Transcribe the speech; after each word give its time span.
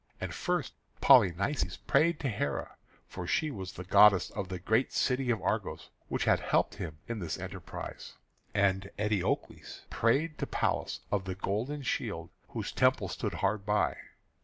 And 0.19 0.33
first 0.33 0.73
Polynices 0.99 1.77
prayed 1.85 2.19
to 2.21 2.27
Heré, 2.31 2.69
for 3.05 3.27
she 3.27 3.51
was 3.51 3.73
the 3.73 3.83
goddess 3.83 4.31
of 4.31 4.49
the 4.49 4.57
great 4.57 4.91
city 4.91 5.29
of 5.29 5.39
Argos, 5.43 5.91
which 6.07 6.25
had 6.25 6.39
helped 6.39 6.73
him 6.73 6.97
in 7.07 7.19
this 7.19 7.37
enterprise, 7.37 8.13
and 8.51 8.89
Eteocles 8.97 9.81
prayed 9.91 10.39
to 10.39 10.47
Pallas 10.47 11.01
of 11.11 11.25
the 11.25 11.35
Golden 11.35 11.83
Shield, 11.83 12.31
whose 12.47 12.71
temple 12.71 13.09
stood 13.09 13.35
hard 13.35 13.63
by. 13.63 13.95